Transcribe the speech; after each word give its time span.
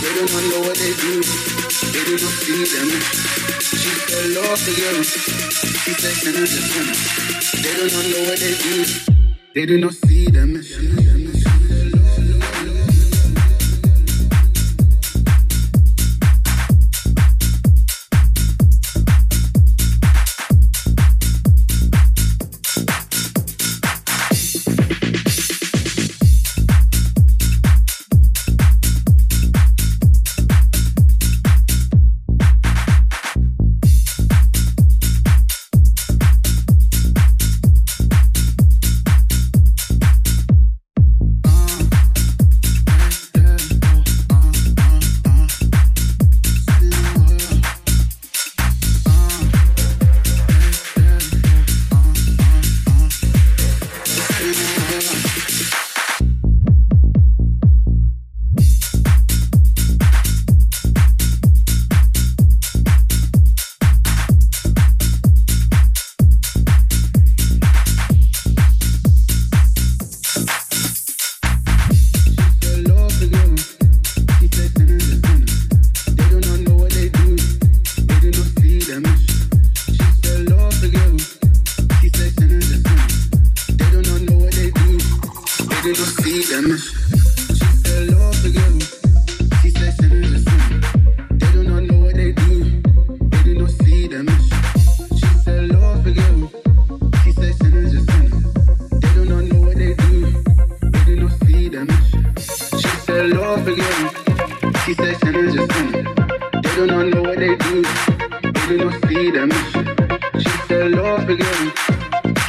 They 0.00 0.12
do 0.14 0.22
not 0.22 0.44
know 0.50 0.60
what 0.60 0.76
they 0.76 0.92
do. 0.94 1.22
They 1.92 2.04
do 2.04 2.12
not 2.12 2.34
see 2.38 2.64
them. 2.64 2.88
She 3.60 3.90
fell 4.06 4.22
She's 4.22 4.22
the 4.22 4.40
love 4.40 4.60
for 4.60 4.70
you. 4.70 5.02
She's 5.02 5.98
the 5.98 6.36
They 7.62 7.74
do 7.74 7.84
not 7.96 8.04
know 8.06 8.22
what 8.28 8.38
they 8.38 8.54
do. 8.54 8.74
They 9.54 9.66
do 9.66 9.76
not 9.78 9.94
see 9.94 10.26
them. 10.26 11.07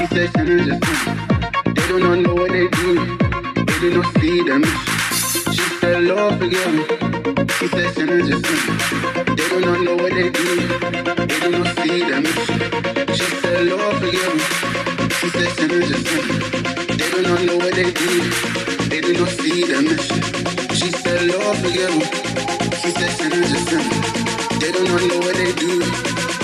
confession 0.10 0.49
and 0.49 0.66
just 0.66 0.82
do 0.82 1.74
They 1.74 1.88
do 1.88 1.99
not 1.99 2.20
know 2.20 2.36
what 2.36 2.51
they 2.51 2.68
do. 2.68 2.95
They 3.66 3.80
do 3.80 3.97
not 3.97 4.18
see 4.18 4.41
them. 4.43 4.64
She 5.53 5.64
fell 5.80 6.01
Lord, 6.01 6.39
forgive 6.39 6.74
me. 6.74 6.84
He 7.60 7.68
said, 7.68 7.93
sinners 7.93 8.28
just 8.28 8.43
do 8.43 8.55
They 9.36 9.49
do 9.49 9.60
not 9.66 9.82
know 9.82 9.95
what 9.95 10.12
they 10.12 10.30
do. 10.30 10.49
They 11.28 11.39
do 11.39 11.49
not 11.51 11.68
see 11.78 11.99
them. 12.10 12.24
She 13.14 13.26
fell 13.41 13.64
Lord, 13.66 13.95
forgive 14.01 14.34
me. 14.36 14.45
He 15.22 15.30
said, 15.30 15.51
sinners 15.57 15.88
just 15.89 16.05
do 16.10 16.18
They 16.97 17.10
do 17.12 17.22
not 17.30 17.41
know 17.45 17.57
what 17.57 17.74
they 17.76 17.91
do. 17.91 18.12
They 18.89 19.01
do 19.01 19.14
not 19.14 19.30
see 19.30 19.64
them. 19.72 19.86
She 20.78 20.89
fell 21.03 21.26
Lord, 21.34 21.57
forgive 21.57 21.93
me. 21.99 22.05
He 22.84 22.91
said, 22.97 23.12
sinners 23.20 23.49
just 23.51 23.68
do 23.70 23.80
They 24.60 24.72
do 24.72 24.84
not 24.91 25.03
know 25.10 25.20
what 25.20 25.36
they 25.36 25.53
do. 25.53 25.80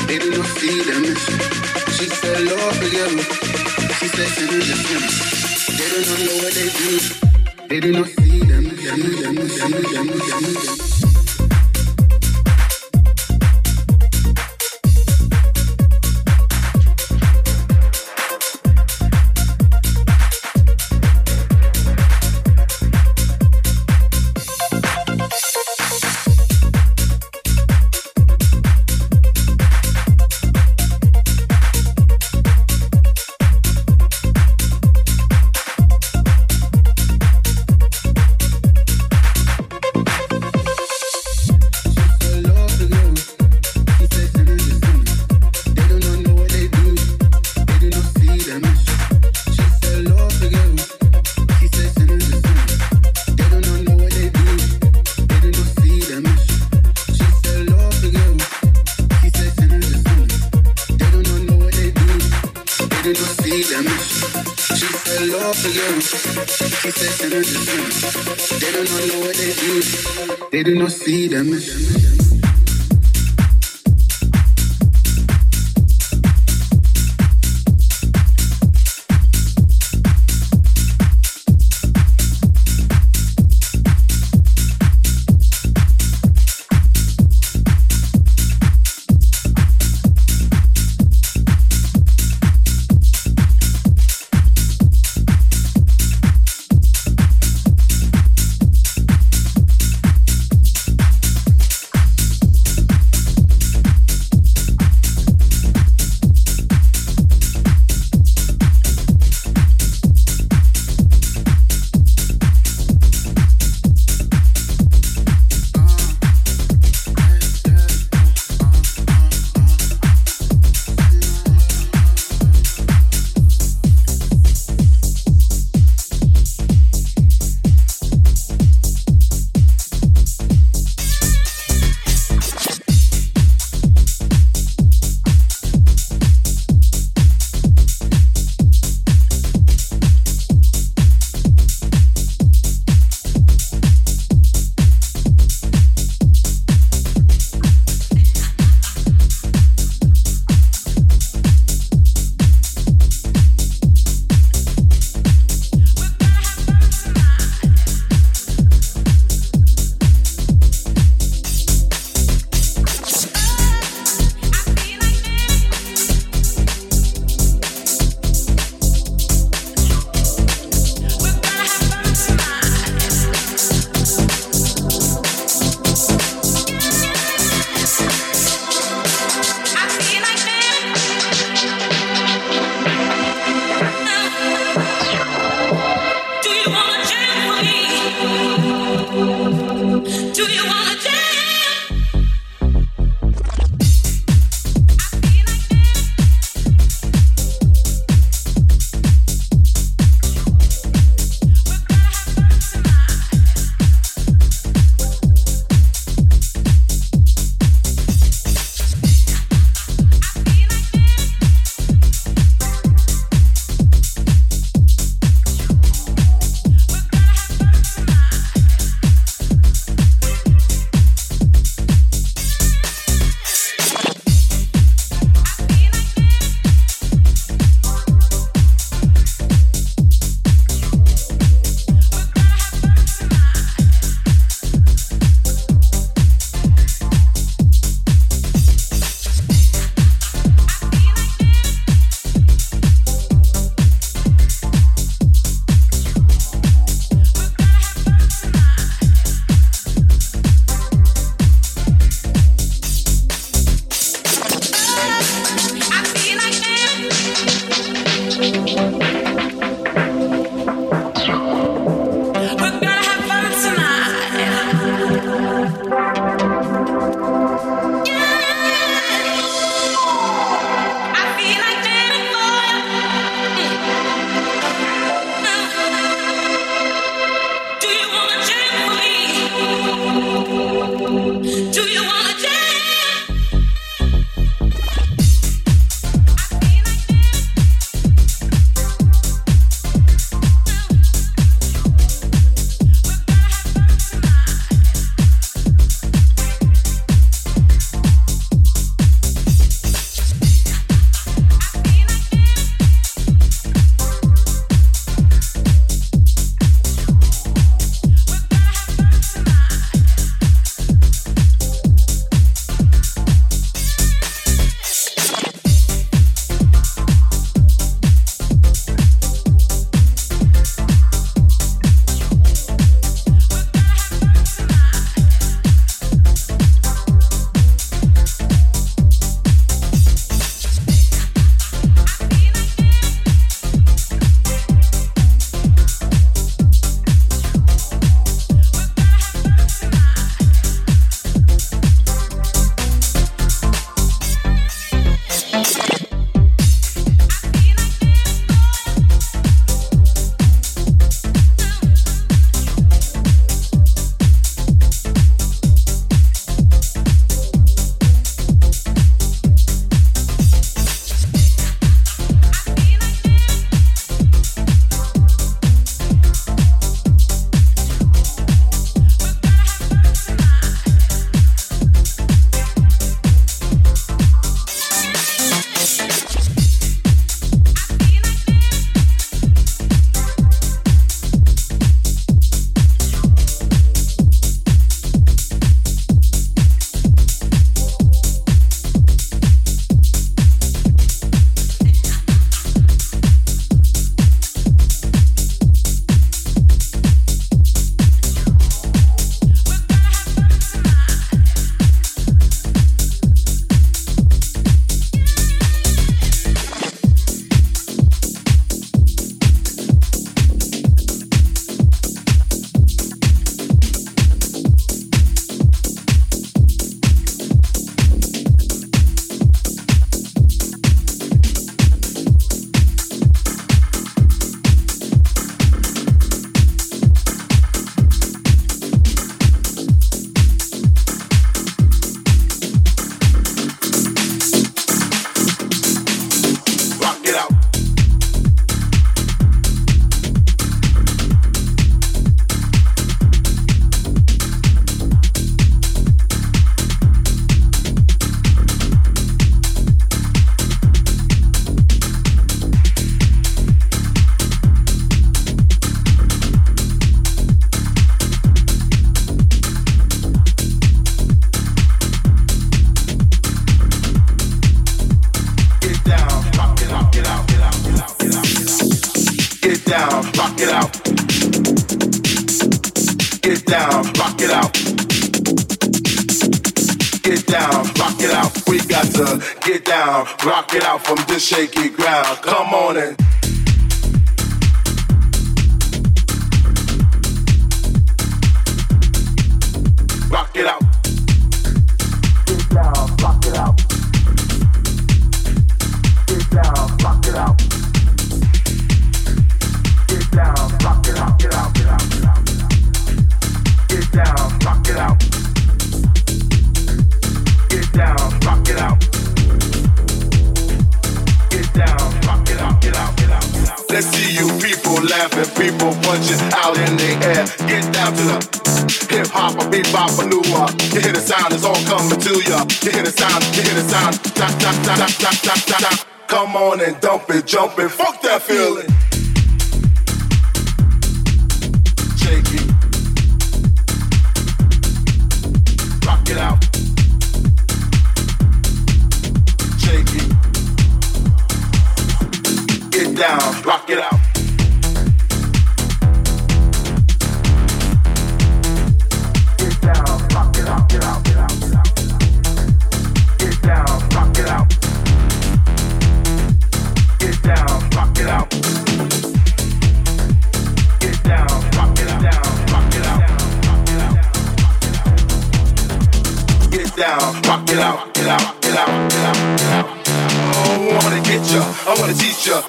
They 0.08 0.20
do 0.20 0.30
not 0.38 0.48
see 0.60 0.82
them. 0.84 1.04
She 1.98 2.06
said, 2.10 2.42
Lord, 2.44 2.76
forgive 2.76 3.16
me 3.16 3.55
to. 4.10 4.26
They 5.78 5.90
do 5.90 6.00
not 6.06 6.20
know 6.20 6.36
what 6.38 6.54
they 6.54 6.70
do. 6.70 7.00
They 7.68 7.80
do 7.80 7.92
not 7.92 8.08
see 8.08 8.40
them, 8.40 8.64
them, 8.64 9.00
them, 9.02 9.36
them, 9.36 9.72
them, 9.72 10.08
them, 10.08 10.54
them. 10.54 10.85
They 70.56 70.74
não 70.74 70.84
not 70.84 70.94
see 70.94 71.28
the. 71.28 71.75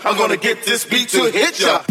I'm 0.04 0.16
gonna 0.16 0.36
get 0.36 0.64
this 0.64 0.84
beat 0.84 1.08
to 1.10 1.30
hit 1.30 1.60
ya. 1.60 1.82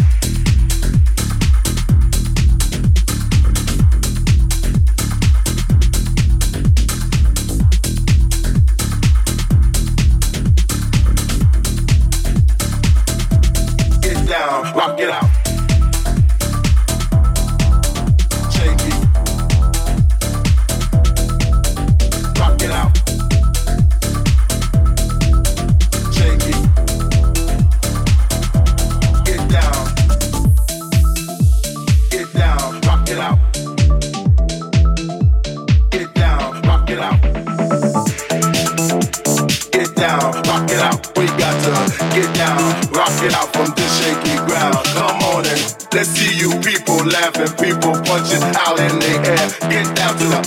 people 47.58 47.92
punching 48.04 48.42
out 48.64 48.78
in 48.78 48.98
the 49.00 49.14
air. 49.24 49.46
Get 49.70 49.86
down 49.96 50.14
to 50.18 50.26
the 50.28 50.40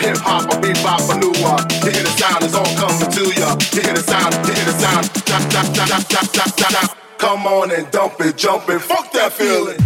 hip 0.00 0.18
hop 0.18 0.48
or 0.50 0.60
bebop 0.60 1.08
or 1.08 1.18
new. 1.18 1.32
You 1.32 1.90
hear 1.90 2.04
the 2.04 2.14
sound, 2.16 2.44
it's 2.44 2.54
all 2.54 2.68
coming 2.76 3.10
to 3.10 3.24
ya. 3.40 3.56
You 3.72 3.82
hear 3.82 3.94
the 3.94 4.04
sound, 4.04 4.34
you 4.46 4.54
hear 4.54 4.68
the 4.68 4.76
sound. 4.78 5.04
Stop, 5.06 5.42
stop, 5.50 5.66
stop, 5.66 5.88
stop, 5.88 6.24
stop, 6.24 6.48
stop, 6.48 6.70
stop. 6.70 6.98
Come 7.18 7.46
on 7.46 7.70
and 7.72 7.90
dump 7.90 8.20
it, 8.20 8.36
jump 8.36 8.68
it, 8.68 8.80
fuck 8.80 9.10
that 9.12 9.32
feeling. 9.32 9.78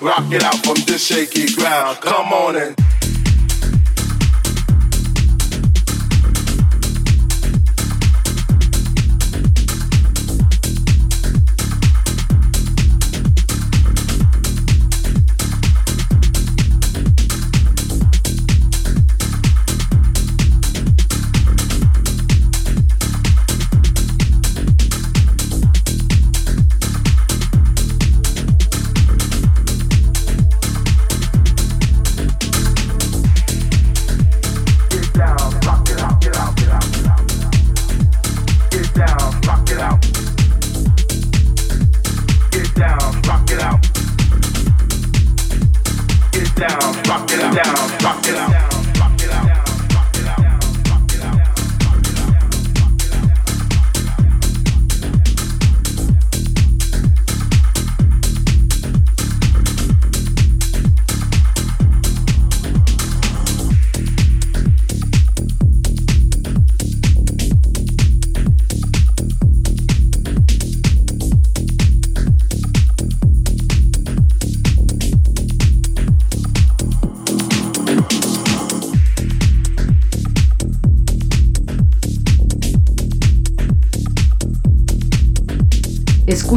Rock 0.00 0.30
it 0.32 0.42
out 0.42 0.56
from 0.64 0.76
this 0.86 1.06
shaky 1.06 1.54
ground. 1.54 1.98
Come 2.00 2.32
on 2.32 2.56
and 2.56 2.83